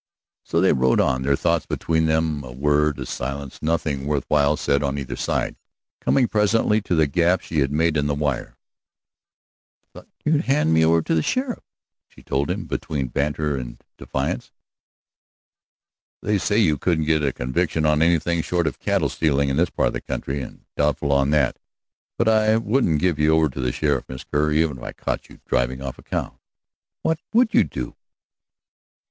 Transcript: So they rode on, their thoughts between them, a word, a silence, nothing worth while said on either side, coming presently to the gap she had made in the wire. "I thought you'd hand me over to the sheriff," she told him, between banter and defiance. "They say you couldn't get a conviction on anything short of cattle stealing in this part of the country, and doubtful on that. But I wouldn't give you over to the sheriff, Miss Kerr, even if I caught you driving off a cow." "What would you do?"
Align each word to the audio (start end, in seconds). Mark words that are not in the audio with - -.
So 0.41 0.61
they 0.61 0.73
rode 0.73 0.99
on, 0.99 1.21
their 1.21 1.35
thoughts 1.35 1.67
between 1.67 2.07
them, 2.07 2.43
a 2.43 2.51
word, 2.51 2.97
a 2.97 3.05
silence, 3.05 3.61
nothing 3.61 4.07
worth 4.07 4.25
while 4.29 4.57
said 4.57 4.81
on 4.81 4.97
either 4.97 5.15
side, 5.15 5.55
coming 5.99 6.27
presently 6.27 6.81
to 6.81 6.95
the 6.95 7.05
gap 7.05 7.41
she 7.41 7.59
had 7.59 7.71
made 7.71 7.95
in 7.95 8.07
the 8.07 8.15
wire. 8.15 8.57
"I 9.83 9.85
thought 9.93 10.07
you'd 10.25 10.45
hand 10.45 10.73
me 10.73 10.83
over 10.83 11.03
to 11.03 11.13
the 11.13 11.21
sheriff," 11.21 11.61
she 12.07 12.23
told 12.23 12.49
him, 12.49 12.65
between 12.65 13.09
banter 13.09 13.55
and 13.55 13.79
defiance. 13.95 14.51
"They 16.23 16.39
say 16.39 16.57
you 16.57 16.79
couldn't 16.79 17.05
get 17.05 17.21
a 17.21 17.31
conviction 17.31 17.85
on 17.85 18.01
anything 18.01 18.41
short 18.41 18.65
of 18.65 18.79
cattle 18.79 19.07
stealing 19.07 19.49
in 19.49 19.57
this 19.57 19.69
part 19.69 19.89
of 19.89 19.93
the 19.93 20.01
country, 20.01 20.41
and 20.41 20.65
doubtful 20.75 21.11
on 21.13 21.29
that. 21.29 21.59
But 22.17 22.27
I 22.27 22.57
wouldn't 22.57 23.01
give 23.01 23.19
you 23.19 23.35
over 23.35 23.49
to 23.49 23.61
the 23.61 23.71
sheriff, 23.71 24.09
Miss 24.09 24.23
Kerr, 24.23 24.51
even 24.51 24.79
if 24.79 24.83
I 24.83 24.93
caught 24.93 25.29
you 25.29 25.41
driving 25.45 25.79
off 25.79 25.99
a 25.99 26.01
cow." 26.01 26.39
"What 27.03 27.19
would 27.33 27.53
you 27.53 27.63
do?" 27.63 27.95